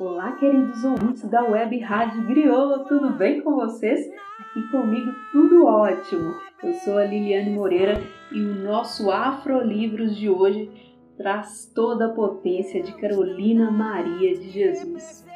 [0.00, 4.10] Olá, queridos ouvintes da Web Rádio Griot, tudo bem com vocês?
[4.38, 6.36] Aqui comigo tudo ótimo.
[6.62, 8.02] Eu sou a Liliane Moreira
[8.32, 10.70] e o nosso Afrolivros de hoje
[11.18, 15.26] traz toda a potência de Carolina Maria de Jesus.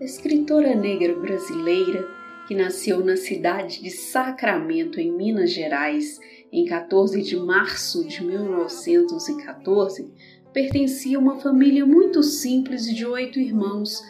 [0.00, 2.08] Escritora negra brasileira
[2.48, 6.18] que nasceu na cidade de Sacramento, em Minas Gerais,
[6.50, 10.10] em 14 de março de 1914,
[10.52, 14.02] pertencia a uma família muito simples de oito irmãos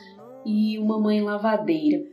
[0.45, 2.05] e uma mãe lavadeira.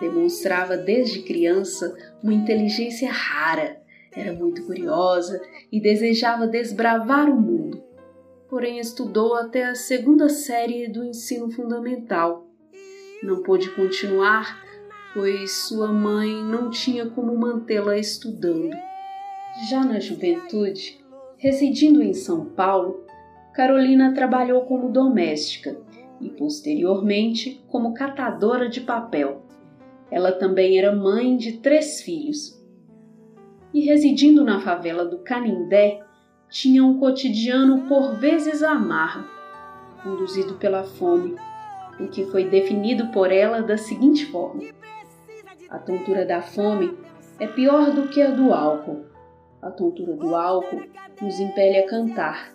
[0.00, 3.80] Demonstrava desde criança uma inteligência rara,
[4.12, 5.40] era muito curiosa
[5.70, 7.82] e desejava desbravar o mundo.
[8.48, 12.46] Porém, estudou até a segunda série do ensino fundamental.
[13.22, 14.62] Não pôde continuar,
[15.12, 18.76] pois sua mãe não tinha como mantê-la estudando.
[19.68, 21.04] Já na juventude,
[21.36, 23.03] residindo em São Paulo,
[23.54, 25.78] Carolina trabalhou como doméstica
[26.20, 29.42] e, posteriormente, como catadora de papel.
[30.10, 32.60] Ela também era mãe de três filhos.
[33.72, 36.00] E, residindo na favela do Canindé,
[36.48, 39.28] tinha um cotidiano por vezes amargo,
[40.02, 41.36] conduzido pela fome,
[42.00, 44.62] o que foi definido por ela da seguinte forma:
[45.70, 46.96] A tontura da fome
[47.38, 49.04] é pior do que a do álcool.
[49.62, 50.82] A tontura do álcool
[51.22, 52.53] nos impele a cantar,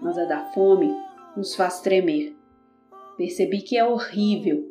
[0.00, 0.94] mas a da fome
[1.36, 2.36] nos faz tremer.
[3.16, 4.70] Percebi que é horrível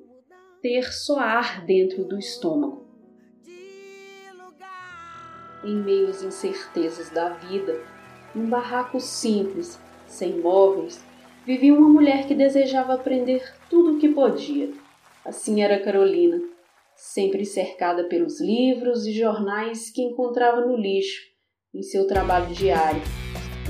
[0.62, 2.88] ter só ar dentro do estômago.
[5.64, 7.80] Em meio às incertezas da vida,
[8.34, 11.04] num barraco simples, sem móveis,
[11.46, 14.72] vivia uma mulher que desejava aprender tudo o que podia.
[15.26, 16.42] Assim era Carolina,
[16.96, 21.22] sempre cercada pelos livros e jornais que encontrava no lixo
[21.74, 23.02] em seu trabalho diário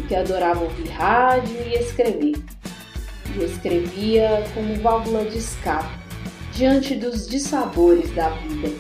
[0.10, 2.36] que adorava ouvir rádio e escrever.
[3.36, 5.88] E escrevia como válvula de escape
[6.52, 8.76] diante dos dissabores da vida.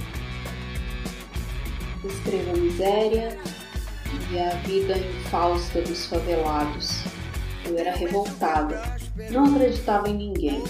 [2.04, 3.38] Escreva a miséria
[4.32, 7.04] e a vida infausta dos favelados.
[7.64, 8.98] Eu era revoltada,
[9.30, 10.64] não acreditava em ninguém,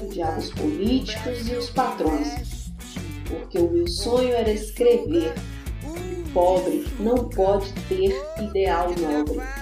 [0.00, 2.72] odiava os políticos e os patrões,
[3.28, 5.34] porque o meu sonho era escrever.
[5.84, 9.59] O pobre não pode ter ideal nobre.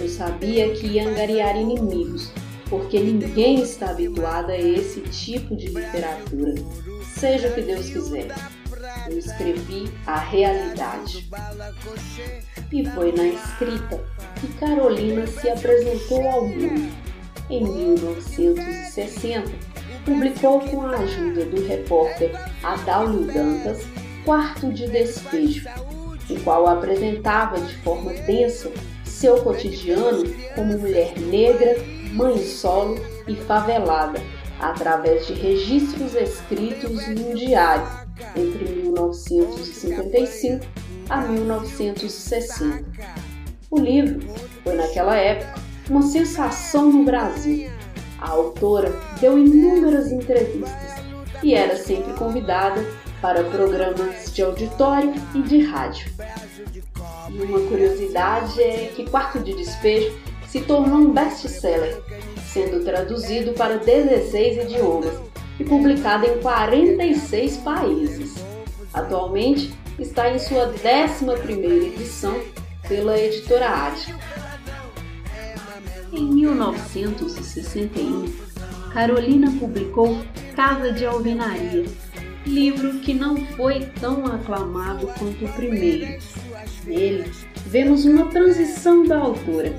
[0.00, 2.32] Eu sabia que ia angariar inimigos,
[2.70, 6.54] porque ninguém está habituado a esse tipo de literatura,
[7.04, 8.28] seja o que Deus quiser.
[9.10, 11.28] Eu escrevi a realidade.
[12.72, 14.02] E foi na escrita
[14.40, 16.90] que Carolina se apresentou ao mundo.
[17.50, 19.52] Em 1960,
[20.06, 22.32] publicou com a ajuda do repórter
[22.62, 23.84] Adalio Dantas
[24.24, 25.68] Quarto de Despejo,
[26.30, 28.70] o qual apresentava de forma densa
[29.20, 31.76] seu cotidiano como mulher negra,
[32.14, 32.98] mãe solo
[33.28, 34.18] e favelada,
[34.58, 37.86] através de registros escritos em um diário
[38.34, 40.64] entre 1955
[41.10, 42.82] a 1960.
[43.70, 44.26] O livro
[44.64, 45.60] foi, naquela época,
[45.90, 47.70] uma sensação no Brasil.
[48.18, 50.94] A autora deu inúmeras entrevistas
[51.42, 52.82] e era sempre convidada
[53.20, 56.10] para programas de auditório e de rádio.
[57.32, 60.12] E uma curiosidade é que Quarto de Despejo
[60.48, 62.02] se tornou um best-seller,
[62.52, 65.14] sendo traduzido para 16 idiomas
[65.58, 68.34] e publicado em 46 países.
[68.92, 72.40] Atualmente está em sua 11ª edição
[72.88, 74.18] pela editora Ática.
[76.12, 78.32] Em 1961,
[78.92, 80.18] Carolina publicou
[80.56, 81.84] Casa de Alvenaria,
[82.44, 86.20] livro que não foi tão aclamado quanto o primeiro,
[86.84, 87.30] Nele,
[87.66, 89.72] vemos uma transição da autora,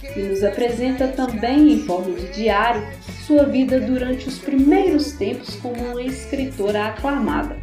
[0.00, 2.86] que nos apresenta também em forma de diário
[3.26, 7.56] sua vida durante os primeiros tempos como uma escritora aclamada.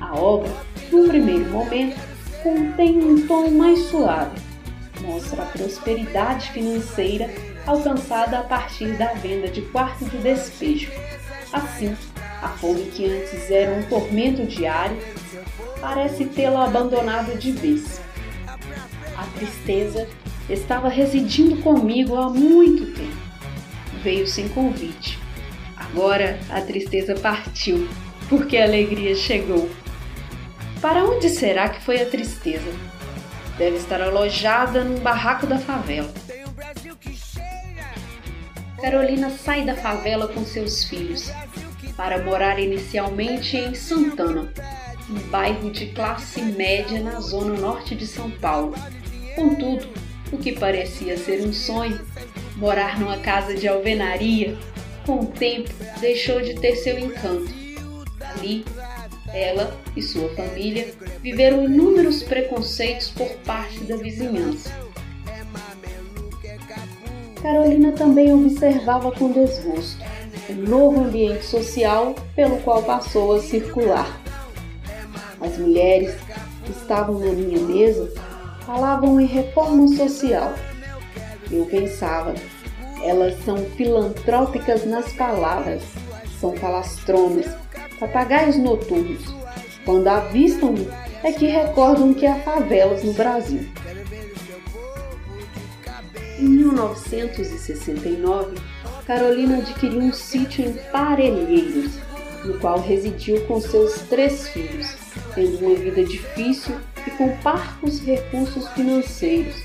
[0.00, 0.50] A obra,
[0.90, 1.96] num primeiro momento,
[2.42, 4.40] contém um tom mais suave,
[5.02, 7.30] mostra a prosperidade financeira
[7.66, 10.90] alcançada a partir da venda de quarto de despejo.
[11.52, 11.94] Assim,
[12.42, 14.96] a fome que antes era um tormento diário
[15.80, 18.00] parece tê-la abandonado de vez.
[19.16, 20.08] A tristeza
[20.48, 23.16] estava residindo comigo há muito tempo.
[24.02, 25.18] Veio sem convite.
[25.76, 27.88] Agora a tristeza partiu,
[28.28, 29.70] porque a alegria chegou.
[30.80, 32.70] Para onde será que foi a tristeza?
[33.58, 36.12] Deve estar alojada num barraco da favela.
[38.80, 41.30] Carolina sai da favela com seus filhos
[41.96, 44.50] para morar inicialmente em Santana,
[45.10, 48.74] um bairro de classe média na zona norte de São Paulo.
[49.34, 49.86] Contudo,
[50.32, 52.00] o que parecia ser um sonho,
[52.56, 54.56] morar numa casa de alvenaria,
[55.04, 55.70] com o tempo,
[56.00, 57.52] deixou de ter seu encanto.
[58.20, 58.64] Ali,
[59.32, 64.70] ela e sua família viveram inúmeros preconceitos por parte da vizinhança.
[67.42, 70.04] Carolina também observava com desgosto
[70.50, 74.20] o novo ambiente social pelo qual passou a circular.
[75.40, 76.14] As mulheres
[76.64, 78.12] que estavam na minha mesa
[78.66, 80.54] falavam em reforma social.
[81.50, 82.34] Eu pensava,
[83.02, 85.82] elas são filantrópicas nas palavras,
[86.40, 87.46] são falastronas,
[87.98, 89.22] papagaios noturnos.
[89.84, 90.86] Quando avistam-me,
[91.22, 93.66] é que recordam que há favelas no Brasil.
[96.38, 98.56] Em 1969,
[99.06, 101.98] Carolina adquiriu um sítio em Parelheiros,
[102.44, 104.96] no qual residiu com seus três filhos,
[105.34, 106.74] tendo uma vida difícil
[107.06, 109.62] e com parcos recursos financeiros.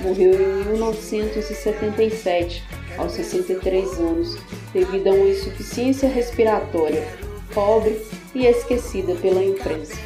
[0.00, 2.62] Morreu em 1977,
[2.98, 4.36] aos 63 anos,
[4.72, 7.06] devido a uma insuficiência respiratória,
[7.54, 8.00] pobre
[8.34, 9.96] e esquecida pela imprensa.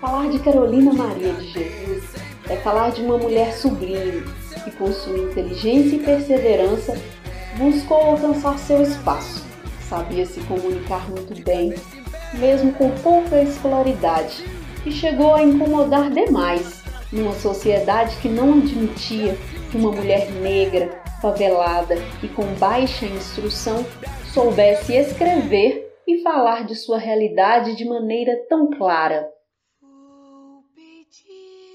[0.00, 2.04] Falar de Carolina Maria de Jesus
[2.48, 4.24] é falar de uma mulher sublime
[4.64, 6.96] que, com sua inteligência e perseverança,
[7.58, 9.49] buscou alcançar seu espaço.
[9.90, 11.74] Sabia se comunicar muito bem,
[12.38, 14.44] mesmo com pouca escolaridade,
[14.86, 19.36] e chegou a incomodar demais numa sociedade que não admitia
[19.68, 23.84] que uma mulher negra, favelada e com baixa instrução
[24.32, 29.28] soubesse escrever e falar de sua realidade de maneira tão clara.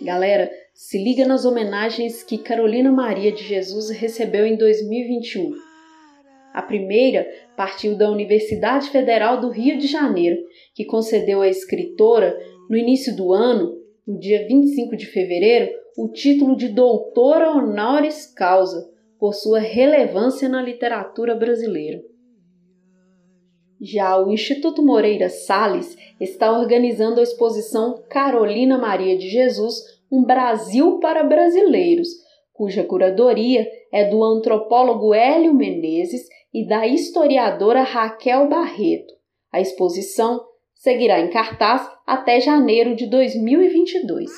[0.01, 5.64] Galera, se liga nas homenagens que Carolina Maria de Jesus recebeu em 2021.
[6.55, 10.37] A primeira partiu da Universidade Federal do Rio de Janeiro,
[10.73, 12.33] que concedeu à escritora,
[12.69, 13.75] no início do ano,
[14.07, 20.61] no dia 25 de fevereiro, o título de doutora honoris causa por sua relevância na
[20.61, 22.01] literatura brasileira.
[23.81, 29.75] Já o Instituto Moreira Salles está organizando a exposição Carolina Maria de Jesus
[30.09, 32.07] um Brasil para Brasileiros,
[32.53, 36.25] cuja curadoria é do antropólogo Hélio Menezes
[36.55, 39.13] e da historiadora Raquel Barreto.
[39.51, 40.41] A exposição
[40.73, 44.31] seguirá em cartaz até janeiro de 2022.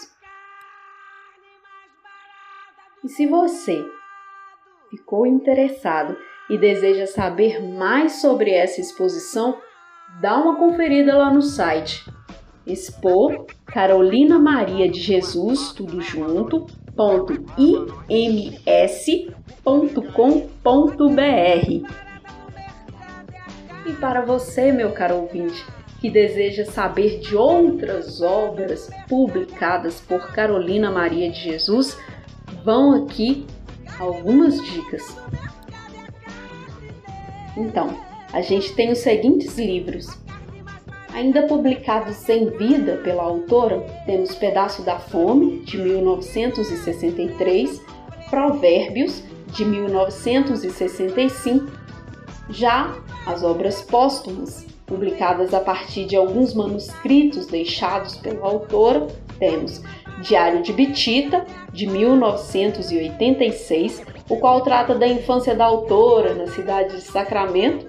[3.05, 3.85] E se você
[4.89, 6.17] ficou interessado
[6.49, 9.55] e deseja saber mais sobre essa exposição,
[10.19, 12.03] dá uma conferida lá no site
[12.65, 16.65] expor Carolina Maria de Jesus, tudo junto,
[16.95, 17.33] ponto.
[23.87, 25.65] E para você, meu caro ouvinte,
[26.01, 31.97] que deseja saber de outras obras publicadas por Carolina Maria de Jesus,
[32.65, 33.47] vão aqui
[33.97, 35.15] algumas dicas.
[37.55, 37.97] Então,
[38.33, 40.19] a gente tem os seguintes livros:
[41.13, 47.81] Ainda publicados em vida pela autora, temos Pedaço da Fome, de 1963,
[48.29, 51.76] Provérbios, de 1965.
[52.49, 59.81] Já as obras póstumas, publicadas a partir de alguns manuscritos deixados pela autora, temos
[60.21, 67.01] Diário de Bitita, de 1986, o qual trata da infância da autora na cidade de
[67.01, 67.85] Sacramento.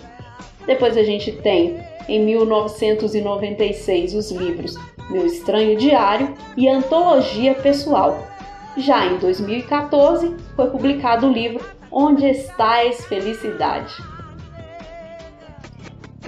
[0.66, 4.74] Depois a gente tem em 1996 os livros
[5.08, 8.26] Meu Estranho Diário e Antologia Pessoal.
[8.76, 14.17] Já em 2014 foi publicado o livro Onde Estais Felicidade?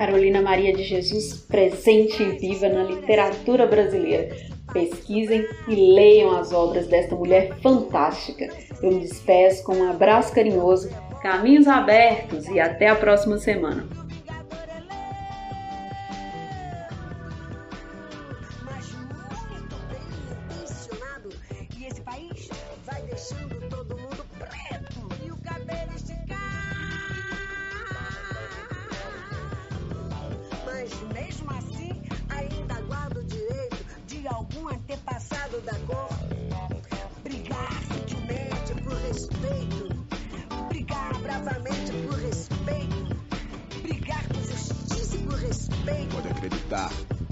[0.01, 4.35] Carolina Maria de Jesus presente e viva na literatura brasileira.
[4.73, 8.49] Pesquisem e leiam as obras desta mulher fantástica.
[8.83, 10.89] Eu me despeço com um abraço carinhoso,
[11.21, 14.00] caminhos abertos e até a próxima semana.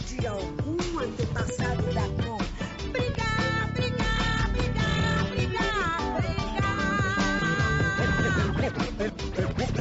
[0.09, 2.43] De algum antepassado da cor.
[2.91, 6.71] Brigar, brigar, brigar, brigar, brigar.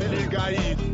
[0.09, 0.86] Liga aí.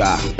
[0.00, 0.37] Oscar.